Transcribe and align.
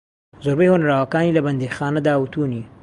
زۆربەی 0.43 0.71
ھۆنراوەکانی 0.73 1.35
لە 1.37 1.41
بەندیخانەدا 1.45 2.13
وتونی 2.17 2.63